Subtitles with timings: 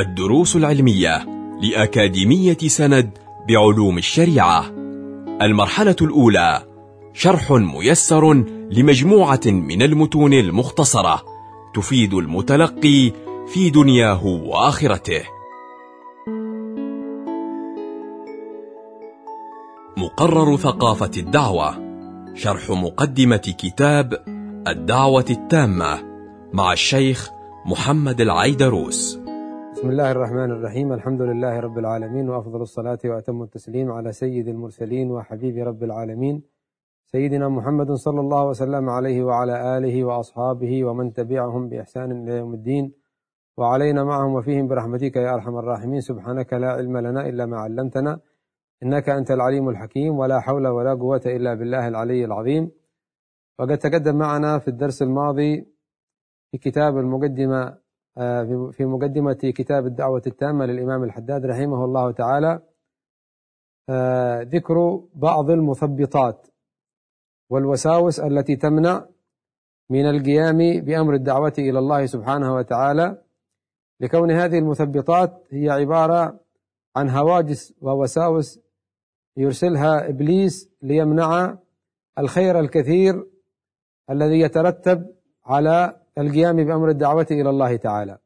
[0.00, 1.26] الدروس العلمية
[1.62, 4.64] لأكاديمية سند بعلوم الشريعة.
[5.42, 6.62] المرحلة الأولى
[7.12, 8.34] شرح ميسر
[8.70, 11.22] لمجموعة من المتون المختصرة
[11.74, 13.12] تفيد المتلقي
[13.48, 15.22] في دنياه وآخرته.
[19.96, 21.74] مقرر ثقافة الدعوة
[22.34, 24.24] شرح مقدمة كتاب
[24.68, 25.98] الدعوة التامة
[26.52, 27.30] مع الشيخ
[27.66, 29.17] محمد العيدروس.
[29.78, 30.92] بسم الله الرحمن الرحيم.
[30.92, 36.42] الحمد لله رب العالمين وأفضل الصلاة وأتم التسليم على سيد المرسلين وحبيب رب العالمين.
[37.06, 42.92] سيدنا محمد صلى الله وسلم عليه وعلى آله وأصحابه ومن تبعهم بإحسان إلى يوم الدين.
[43.56, 46.00] وعلينا معهم وفيهم برحمتك يا أرحم الراحمين.
[46.00, 48.20] سبحانك لا علم لنا إلا ما علمتنا.
[48.82, 50.18] إنك أنت العليم الحكيم.
[50.18, 52.70] ولا حول ولا قوة إلا بالله العلي العظيم.
[53.58, 55.66] وقد تقدم معنا في الدرس الماضي
[56.50, 57.87] في كتاب المقدمة
[58.72, 62.60] في مقدمة كتاب الدعوة التامة للإمام الحداد رحمه الله تعالى
[63.90, 66.46] آه، ذكر بعض المثبطات
[67.50, 69.06] والوساوس التي تمنع
[69.90, 73.22] من القيام بأمر الدعوة إلى الله سبحانه وتعالى.
[74.00, 76.40] لكون هذه المثبطات هي عبارة
[76.96, 78.60] عن هواجس ووساوس
[79.36, 81.58] يرسلها إبليس ليمنع
[82.18, 83.26] الخير الكثير
[84.10, 88.18] الذي يترتب على القيام بأمر الدعوة إلى الله تعالى.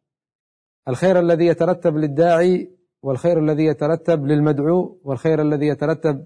[0.89, 2.71] الخير الذي يترتب للداعي
[3.03, 6.25] والخير الذي يترتب للمدعو والخير الذي يترتب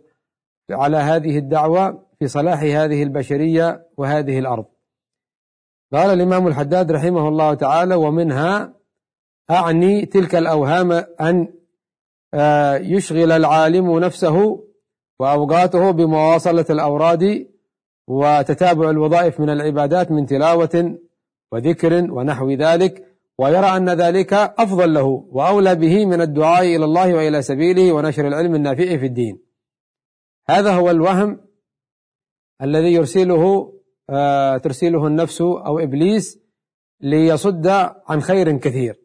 [0.71, 4.65] على هذه الدعوة في صلاح هذه البشرية وهذه الأرض.
[5.93, 8.73] قال الإمام الحداد رحمه الله تعالى ومنها
[9.51, 11.53] أعني تلك الأوهام أن
[12.35, 14.67] آه، يشغل العالم نفسه
[15.21, 17.47] وأوقاته بمواصلة الأوراد
[18.07, 20.99] وتتابع الوظائف من العبادات من تلاوة
[21.53, 27.43] وذكر ونحو ذلك ويرى أن ذلك أفضل له وأولى به من الدعاء إلى الله وإلى
[27.43, 29.43] سبيله ونشر العلم النافع في الدين.
[30.49, 31.41] هذا هو الوهم
[32.63, 33.73] الذي يرسله
[34.11, 36.39] آه ترسله النفس أو إبليس
[37.01, 37.67] ليصد
[38.09, 39.01] عن خير كثير.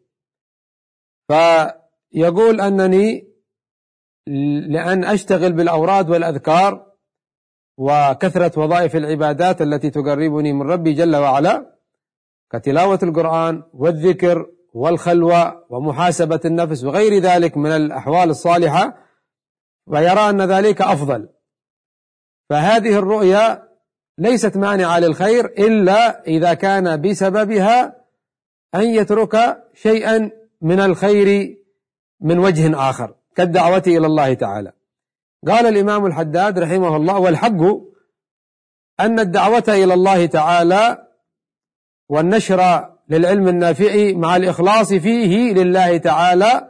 [1.28, 3.32] فيقول أنني
[4.68, 6.92] لأن أشتغل بالأوراد والأذكار
[7.78, 11.71] وكثرة وظائف العبادات التي تقربني من ربي جل وعلا
[12.52, 18.98] كتلاوة القرآن والذكر والخلوة ومحاسبة النفس وغير ذلك من الأحوال الصالحة
[19.86, 21.28] ويرى أن ذلك أفضل.
[22.50, 23.68] فهذه الرؤيا
[24.18, 27.96] ليست مانعة للخير إلا إذا كان بسببها
[28.74, 30.30] أن يترك شيئا
[30.60, 31.58] من الخير
[32.20, 34.72] من وجه آخر كالدعوة إلى الله تعالى.
[35.46, 37.62] قال الإمام الحداد رحمه الله والحق
[39.00, 41.11] أن الدعوة إلى الله تعالى
[42.12, 46.68] والنشر للعلم النافع مع الإخلاص فيه لله تعالى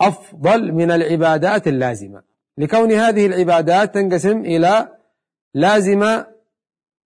[0.00, 2.22] أفضل من العبادات اللازمة.
[2.58, 4.88] لكون هذه العبادات تنقسم إلى
[5.54, 6.26] لازمة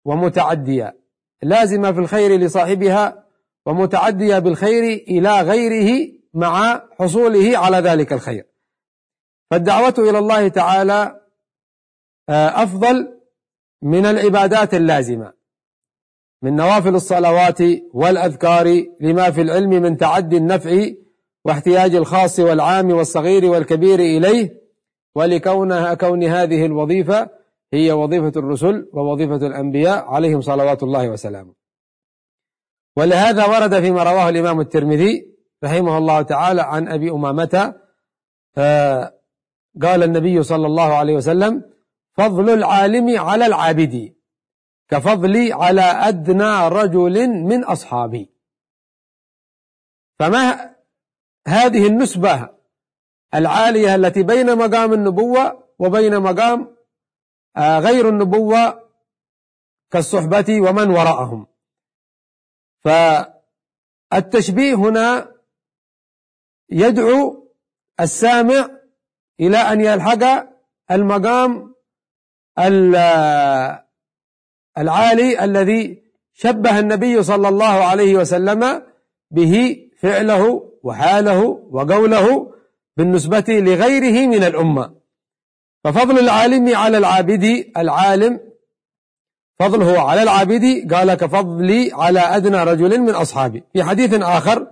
[0.04, 0.96] ومتعدية.
[1.42, 3.24] لازمة في الخير لصاحبها
[3.66, 8.46] ومتعدية بالخير إلى غيره مع حصوله على ذلك الخير.
[9.50, 11.20] فالدعوة إلى الله تعالى
[12.28, 13.18] آه، أفضل
[13.82, 15.39] من العبادات اللازمة.
[16.42, 17.58] من نوافل الصلوات
[17.94, 20.86] والأذكار لما في العلم من تعدي النفع
[21.44, 24.60] واحتياج الخاص والعام والصغير والكبير إليه
[25.14, 27.30] ولكونها كون هذه الوظيفة
[27.72, 31.54] هي وظيفة الرسل ووظيفة الأنبياء عليهم صلوات الله وسلامه.
[32.96, 35.26] ولهذا ورد فيما رواه الإمام الترمذي
[35.64, 37.74] رحمه الله تعالى عن أبي أمامة
[38.58, 39.14] آه،
[39.82, 41.62] قال النبي صلى الله عليه وسلم
[42.12, 44.14] فضل العالم على العابد.
[44.90, 48.30] كفضلي على أدنى رجل من أصحابي.
[50.18, 50.74] فما
[51.46, 52.48] هذه النسبة
[53.34, 56.76] العالية التي بين مقام النبوة وبين مقام
[57.56, 58.90] آه، غير النبوة
[59.90, 61.46] كالصحبة ومن وراءهم.
[64.12, 65.34] فالتشبيه هنا
[66.70, 67.48] يدعو
[68.00, 68.70] السامع
[69.40, 70.50] إلى أن يلحق
[70.90, 71.74] المقام
[74.80, 76.02] العالي الذي
[76.34, 78.82] شبه النبي صلى الله عليه وسلم
[79.30, 81.40] به فعله وحاله
[81.70, 82.52] وقوله
[82.96, 84.94] بالنسبة لغيره من الأمة.
[85.84, 87.44] ففضل العالم على العابد
[87.76, 88.40] العالم
[89.58, 93.62] فضله على العابد قال كفضلي على أدنى رجل من أصحابي.
[93.72, 94.66] في حديث آخر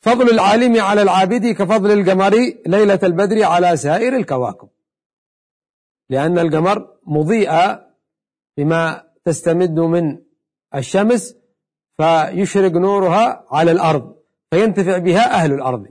[0.00, 2.34] فضل العالم على العابد كفضل القمر
[2.66, 4.68] ليلة البدر على سائر الكواكب.
[6.10, 7.52] لأن القمر مضيء
[8.56, 10.18] بما تستمد من
[10.74, 11.36] الشمس
[11.96, 14.16] فيشرق نورها على الأرض
[14.50, 15.86] فينتفع بها أهل الأرض.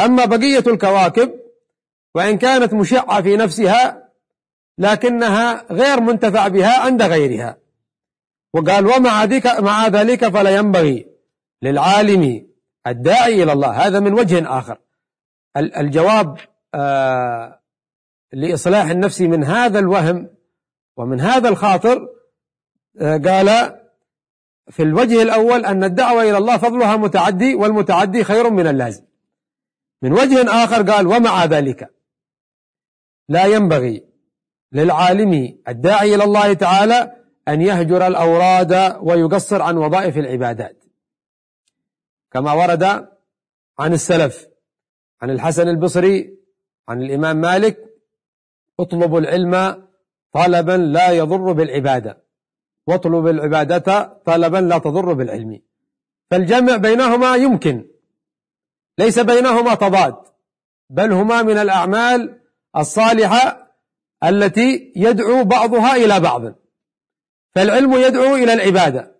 [0.00, 1.40] أما بقية الكواكب
[2.14, 4.08] وإن كانت مشعة في نفسها
[4.78, 7.58] لكنها غير منتفع بها عند غيرها.
[8.54, 11.06] وقال ومع ذلك مع ذلك فلا ينبغي
[11.62, 12.46] للعالم
[12.86, 13.86] الداعي إلى الله.
[13.86, 14.78] هذا من وجه آخر.
[15.56, 16.38] الجواب
[16.74, 17.60] آه
[18.32, 20.30] لإصلاح النفس من هذا الوهم
[20.96, 22.08] ومن هذا الخاطر
[23.00, 23.78] آه قال
[24.70, 29.04] في الوجه الأول أن الدعوة إلى الله فضلها متعدي والمتعدي خير من اللازم.
[30.02, 31.94] من وجه آخر قال ومع ذلك
[33.28, 34.04] لا ينبغي
[34.72, 37.16] للعالم الداعي إلى الله تعالى
[37.48, 40.84] أن يهجر الأوراد ويقصر عن وظائف العبادات.
[42.30, 43.08] كما ورد
[43.78, 44.46] عن السلف
[45.22, 46.38] عن الحسن البصري
[46.88, 47.78] عن الإمام مالك
[48.80, 49.86] اطلبوا العلم
[50.32, 52.22] طلبا لا يضر بالعبادة.
[52.86, 55.60] واطلب العبادة طلبا لا تضر بالعلم.
[56.30, 57.88] فالجمع بينهما يمكن.
[58.98, 60.16] ليس بينهما تضاد.
[60.90, 62.40] بل هما من الأعمال
[62.76, 63.74] الصالحة
[64.24, 66.42] التي يدعو بعضها إلى بعض.
[67.54, 69.16] فالعلم يدعو إلى العبادة.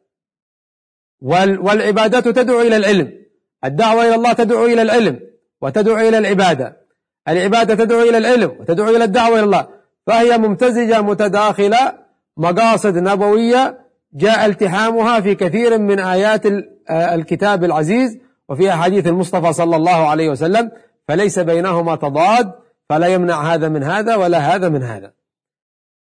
[1.20, 3.26] والعبادة تدعو إلى العلم.
[3.64, 5.20] الدعوة إلى الله تدعو إلى العلم
[5.60, 6.86] وتدعو إلى العبادة.
[7.28, 9.81] العبادة تدعو إلى العلم وتدعو إلى الدعوة إلى الله.
[10.06, 11.99] فهي ممتزجة متداخلة
[12.37, 13.78] مقاصد نبوية
[14.14, 16.43] جاء التحامها في كثير من آيات
[16.90, 18.19] الكتاب العزيز
[18.49, 20.70] وفي أحاديث المصطفى صلى الله عليه وسلم
[21.08, 22.52] فليس بينهما تضاد
[22.88, 25.12] فلا يمنع هذا من هذا ولا هذا من هذا.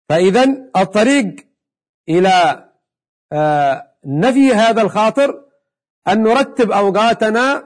[0.10, 0.44] فإذا
[0.78, 1.36] الطريق
[2.10, 2.66] إلى
[3.34, 5.42] آه، نفي هذا الخاطر
[6.08, 7.64] أن نرتب أوقاتنا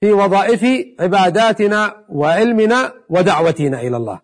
[0.00, 4.20] في وظائف عباداتنا وعلمنا ودعوتنا إلى الله.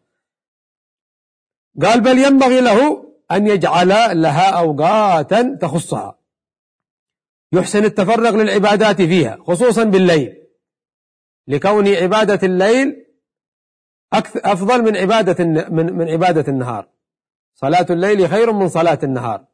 [1.82, 3.88] قال بل ينبغي له أن يجعل
[4.22, 6.18] لها أوقاتا تخصها.
[7.52, 10.36] يحسن التفرغ للعبادات فيها خصوصا بالليل.
[11.48, 13.06] لكون عبادة الليل
[14.36, 16.88] أفضل من عبادة من من عبادة النهار.
[17.54, 19.44] صلاة الليل خير من صلاة النهار.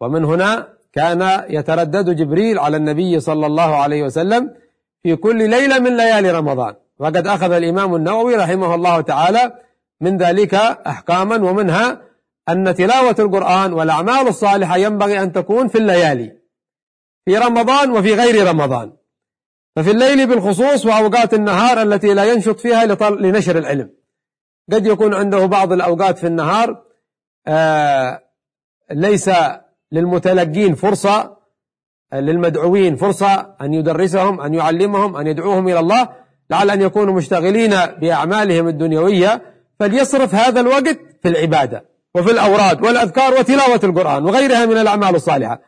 [0.00, 4.54] ومن هنا كان يتردد جبريل على النبي صلى الله عليه وسلم
[5.02, 6.74] في كل ليلة من ليالي رمضان.
[6.98, 9.65] وقد أخذ الإمام النووي رحمه الله تعالى
[10.00, 12.02] من ذلك أحكاما ومنها
[12.48, 16.38] أن تلاوة القرآن والأعمال الصالحة ينبغي أن تكون في الليالي
[17.24, 18.92] في رمضان وفي غير رمضان.
[19.76, 23.90] ففي الليل بالخصوص وأوقات النهار التي لا ينشط فيها لنشر العلم.
[24.72, 26.82] قد يكون عنده بعض الأوقات في النهار
[27.46, 28.22] آه
[28.90, 29.30] ليس
[29.92, 31.36] للمتلقين فرصة
[32.12, 36.08] للمدعوين فرصة أن يدرسهم أن يعلمهم أن يدعوهم إلى الله
[36.50, 37.70] لعل أن يكونوا مشتغلين
[38.00, 39.55] بأعمالهم الدنيوية.
[39.80, 45.62] فليصرف هذا الوقت في العبادة وفي الأوراد والأذكار وتلاوة القرآن وغيرها من الأعمال الصالحة.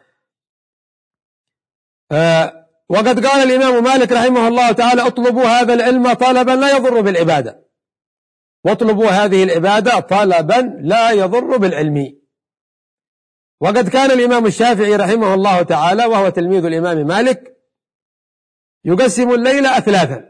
[2.12, 2.52] آه
[2.88, 7.68] وقد قال الإمام مالك رحمه الله تعالى اطلبوا هذا العلم طلبا لا يضر بالعبادة.
[8.64, 12.18] واطلبوا هذه العبادة طلبا لا يضر بالعلم.
[13.60, 17.56] وقد كان الإمام الشافعي رحمه الله تعالى وهو تلميذ الإمام مالك
[18.84, 20.24] يقسم الليل أثلاثا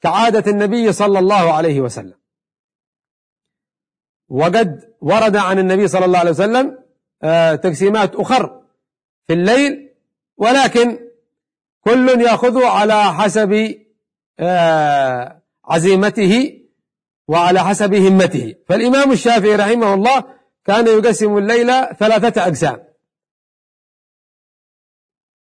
[0.00, 2.19] كعادة النبي صلى الله عليه وسلم.
[4.30, 6.78] وقد ورد عن النبي صلى الله عليه وسلم
[7.22, 8.62] آه، تقسيمات أخر
[9.26, 9.90] في الليل
[10.36, 10.98] ولكن
[11.80, 13.74] كل يأخذ على حسب
[14.40, 16.60] آه، عزيمته
[17.28, 18.54] وعلى حسب همته.
[18.68, 20.24] فالإمام الشافعي رحمه الله
[20.64, 22.84] كان يقسم الليل ثلاثة أقسام.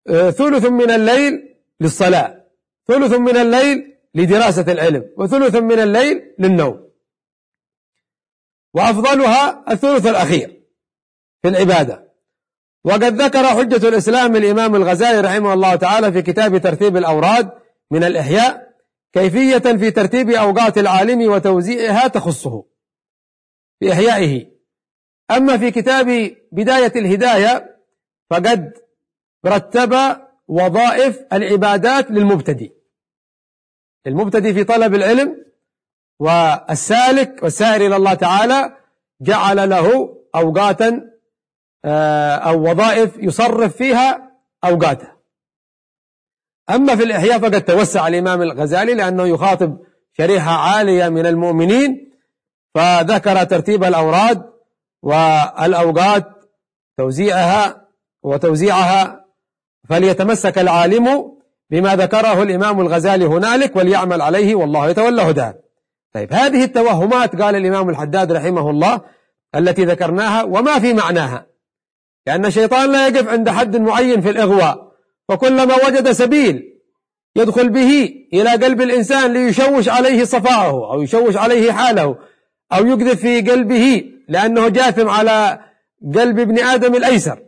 [0.07, 2.45] آه، ثلث من الليل للصلاة
[2.87, 6.88] ثلث من الليل لدراسة العلم وثلث من الليل للنوم.
[8.73, 10.63] وأفضلها الثلث الأخير
[11.41, 12.09] في العبادة.
[12.83, 17.51] وقد ذكر حجة الإسلام الإمام الغزالي رحمه الله تعالى في كتاب ترتيب الأوراد
[17.91, 18.69] من الإحياء
[19.13, 22.65] كيفية في ترتيب أوقات العالم وتوزيعها تخصه
[23.79, 24.51] في إحيائه.
[25.31, 27.79] أما في كتاب بداية الهداية
[28.29, 28.73] فقد
[29.45, 29.95] رتب
[30.47, 32.71] وظائف العبادات للمبتدئ
[34.07, 35.45] المبتدئ في طلب العلم
[36.19, 38.73] والسالك والسائر إلى الله تعالى
[39.21, 41.01] جعل له أوقاتا
[41.85, 44.31] آه، أو وظائف يصرف فيها
[44.63, 45.07] أوقاته.
[46.69, 49.77] أما في الإحياء فقد توسع الإمام الغزالي لأنه يخاطب
[50.17, 52.11] شريحة عالية من المؤمنين
[52.75, 54.43] فذكر ترتيب الأوراد
[55.01, 56.27] والأوقات
[56.97, 57.87] توزيعها
[58.23, 59.25] وتوزيعها
[59.89, 61.31] فليتمسك العالم
[61.69, 65.68] بما ذكره الإمام الغزالي هنالك وليعمل عليه والله يتولى هداه.
[66.13, 69.01] طيب هذه التوهمات قال الإمام الحداد رحمه الله
[69.55, 71.45] التي ذكرناها وما في معناها.
[72.27, 74.91] لأن الشيطان لا يقف عند حد معين في الإغواء
[75.29, 76.63] فكلما وجد سبيل
[77.35, 82.17] يدخل به إلى قلب الإنسان ليشوش عليه صفاءه أو يشوش عليه حاله
[82.73, 85.59] أو يقذف في قلبه لأنه جاثم على
[86.15, 87.39] قلب ابن آدم الأيسر.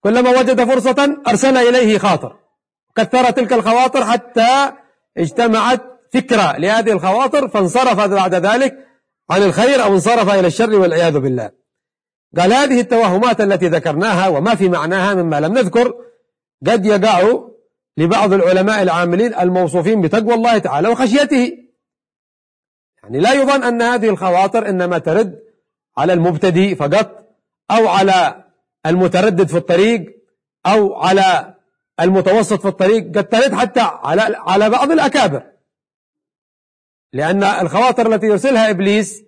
[0.00, 2.36] كلما وجد فرصة أرسل إليه خاطر
[2.96, 4.72] كثر تلك الخواطر حتى
[5.18, 8.78] اجتمعت فكرة لهذه الخواطر فانصرف بعد ذلك
[9.30, 11.50] عن الخير أو انصرف إلى الشر والعياذ بالله.
[12.38, 15.94] قال هذه التوهمات التي ذكرناها وما في معناها مما لم نذكر
[16.66, 17.40] قد يقع
[17.96, 21.52] لبعض العلماء العاملين الموصوفين بتقوى الله تعالى وخشيته.
[23.02, 25.38] يعني لا يظن أن هذه الخواطر إنما ترد
[25.98, 27.28] على المبتدئ فقط
[27.70, 28.44] أو على
[28.86, 30.04] المتردد في الطريق
[30.66, 31.54] أو على
[32.00, 35.53] المتوسط في الطريق قد ترد حتى على على بعض الأكابر.
[37.14, 39.22] لأن الخواطر التي يرسلها إبليس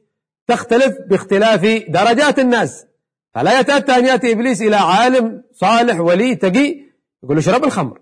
[0.46, 2.86] تختلف باختلاف درجات الناس.
[3.34, 6.76] فلا يتأتى أن يأتي إبليس إلى عالم صالح ولي تقي
[7.22, 8.00] يقول له اشرب الخمر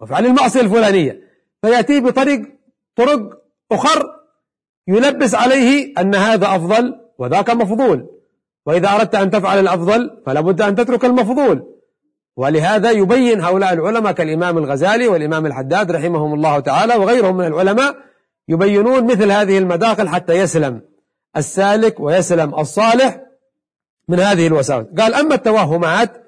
[0.00, 1.20] وافعل المعصية الفلانية.
[1.62, 2.40] فيأتي بطريق
[2.96, 3.20] طرق
[3.72, 4.06] أخر
[4.88, 8.06] يلبس عليه أن هذا أفضل وذاك مفضول.
[8.66, 11.74] وإذا أردت أن تفعل الأفضل فلا بد أن تترك المفضول.
[12.36, 18.07] ولهذا يبين هؤلاء العلماء كالإمام الغزالي والإمام الحداد رحمهم الله تعالى وغيرهم من العلماء
[18.48, 20.82] يبينون مثل هذه المداخل حتى يسلم
[21.36, 23.20] السالك ويسلم الصالح
[24.08, 24.86] من هذه الوساوس.
[24.98, 26.24] قال أما التوهمات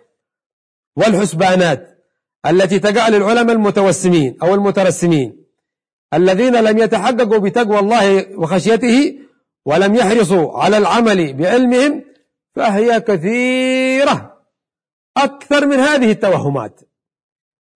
[0.97, 1.99] والحسبانات
[2.47, 5.47] التي تقع للعلماء المتوسمين أو المترسمين
[6.15, 9.19] الذين لم يتحققوا بتقوى الله وخشيته
[9.67, 12.05] ولم يحرصوا على العمل بعلمهم
[12.55, 14.41] فهي كثيرة.
[15.17, 16.81] أكثر من هذه التوهمات.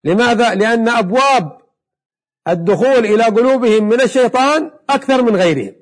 [0.05, 1.62] لماذا؟ لأن أبواب
[2.49, 5.75] الدخول إلى قلوبهم من الشيطان أكثر من غيرهم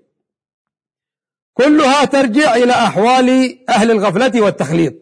[1.54, 4.94] كلها ترجع إلى أحوال أهل الغفلة والتخليط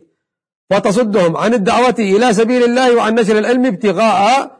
[0.71, 4.59] وتصدهم عن الدعوة إلى سبيل الله وعن نشر العلم ابتغاء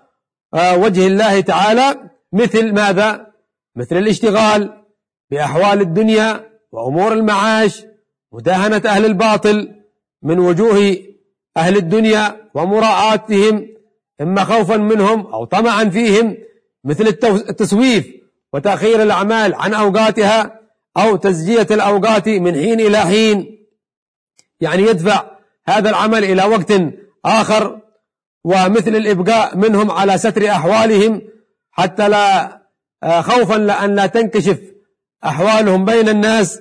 [0.55, 3.27] آه، وجه الله تعالى مثل ماذا؟
[3.77, 4.85] مثل الاشتغال
[5.31, 7.85] بأحوال الدنيا وأمور المعاش
[8.33, 9.75] مداهنة أهل الباطل
[10.23, 10.97] من وجوه
[11.57, 13.69] أهل الدنيا ومراعاتهم
[14.21, 16.37] إما خوفا منهم أو طمعا فيهم
[16.89, 18.07] مثل التسويف
[18.53, 20.61] وتأخير الأعمال عن أوقاتها
[20.97, 23.59] أو تزجية الأوقات من حين إلى حين.
[24.61, 25.31] يعني يدفع
[25.67, 26.73] هذا العمل إلى وقت
[27.25, 27.81] آخر
[28.45, 31.23] ومثل الإبقاء منهم على ستر أحوالهم
[31.71, 32.59] حتى لا
[33.03, 34.59] آه، خوفا لأن لا تنكشف
[35.25, 36.61] أحوالهم بين الناس.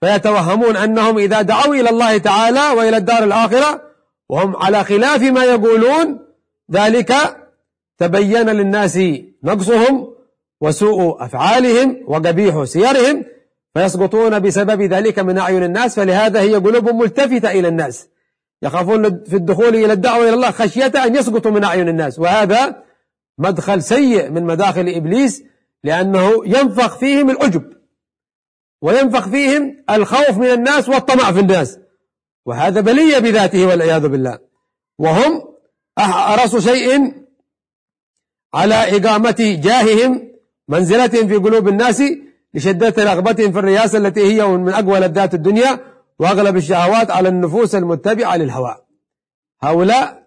[0.00, 3.82] فيتوهمون أنهم إذا دعوا إلى الله تعالى وإلى الدار الآخرة
[4.28, 6.18] وهم على خلاف ما يقولون
[6.72, 7.14] ذلك
[7.98, 8.98] تبين للناس
[9.44, 10.14] نقصهم
[10.60, 13.24] وسوء أفعالهم وقبيح سيرهم
[13.74, 18.08] فيسقطون بسبب ذلك من أعين الناس فلهذا هي قلوب ملتفتة إلى الناس.
[18.62, 22.18] يخافون في الدخول إلى الدعوة إلى الله خشية أن يسقطوا من أعين الناس.
[22.18, 22.82] وهذا
[23.38, 25.42] مدخل سيء من مداخل إبليس
[25.84, 27.72] لأنه ينفخ فيهم العجب
[28.82, 31.78] وينفخ فيهم الخوف من الناس والطمع في الناس.
[32.46, 34.38] وهذا بلية بذاته والعياذ بالله.
[34.98, 35.42] وهم
[35.98, 37.23] أرس شيء
[38.54, 40.32] على إقامة جاههم
[40.68, 42.02] منزلتهم في قلوب الناس
[42.54, 45.78] لشدة رغبتهم في الرياسة التي هي من أقوى لذات الدنيا
[46.18, 48.76] وأغلب الشهوات على النفوس المتبعة للهوى
[49.62, 50.24] هؤلاء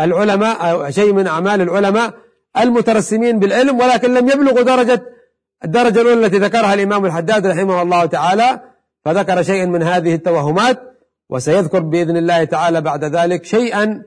[0.00, 2.14] العلماء شيء من أعمال العلماء
[2.58, 5.02] المترسمين بالعلم ولكن لم يبلغوا درجة
[5.64, 8.60] الدرجة الأولى التي ذكرها الإمام الحداد رحمه الله تعالى
[9.04, 10.80] فذكر شيئا من هذه التوهمات
[11.30, 14.02] وسيذكر بإذن الله تعالى بعد ذلك شيئا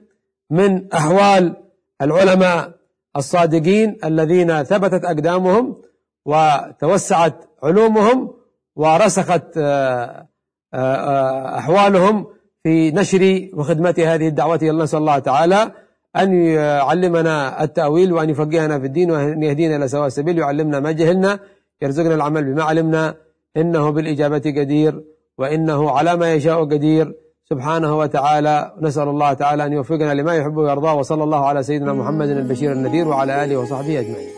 [0.50, 1.56] من أحوال
[2.02, 2.83] العلماء
[3.18, 5.82] الصادقين الذين ثبتت أقدامهم
[6.26, 8.34] وتوسعت علومهم
[8.76, 10.28] ورسخت آه،
[10.74, 12.28] آه، آه، أحوالهم
[12.64, 15.72] في نشر وخدمة هذه الدعوة إلى الله نسأل الله تعالى
[16.16, 21.40] أن يعلمنا التأويل وأن يفقهنا في الدين وأن يهدينا إلى سواء السبيل يعلمنا ما جهلنا
[21.82, 23.16] يرزقنا العمل بما علمنا
[23.58, 25.04] إنه بالإجابة قدير
[25.38, 27.14] وإنه على ما يشاء قدير
[27.54, 32.30] سبحانه وتعالى نسأل الله تعالى أن يوفقنا لما يحب ويرضاه وصلى الله على سيدنا محمد
[32.30, 34.34] البشير النذير وعلى آله وصحبه أجمعين.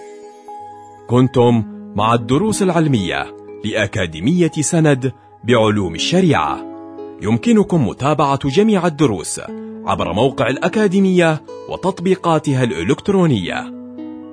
[1.08, 1.64] كنتم
[1.96, 3.26] مع الدروس العلمية
[3.66, 5.12] لأكاديمية سند
[5.44, 6.58] بعلوم الشريعة.
[7.22, 9.42] يمكنكم متابعة جميع الدروس
[9.86, 13.64] عبر موقع الأكاديمية وتطبيقاتها الإلكترونية.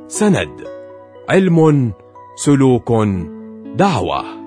[0.09, 0.57] سند
[1.29, 1.93] علم
[2.37, 2.93] سلوك
[3.77, 4.42] دعوة.